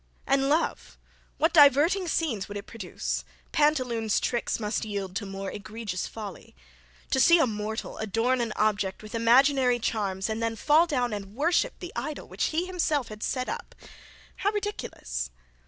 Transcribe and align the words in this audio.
And 0.25 0.49
love! 0.49 0.97
What 1.37 1.53
diverting 1.53 2.07
scenes 2.07 2.47
would 2.47 2.57
it 2.57 2.65
produce 2.65 3.23
Pantaloon's 3.51 4.19
tricks 4.19 4.59
must 4.59 4.83
yield 4.83 5.15
to 5.17 5.27
more 5.27 5.51
egregious 5.51 6.07
folly. 6.07 6.55
To 7.11 7.19
see 7.19 7.37
a 7.37 7.45
mortal 7.45 7.99
adorn 7.99 8.41
an 8.41 8.51
object 8.55 9.03
with 9.03 9.13
imaginary 9.13 9.77
charms, 9.77 10.27
and 10.27 10.41
then 10.41 10.55
fall 10.55 10.87
down 10.87 11.13
and 11.13 11.35
worship 11.35 11.77
the 11.77 11.93
idol 11.95 12.27
which 12.27 12.45
he 12.45 12.65
had 12.65 12.71
himself 12.73 13.11
set 13.19 13.47
up 13.47 13.75
how 14.37 14.51
ridiculous! 14.51 15.29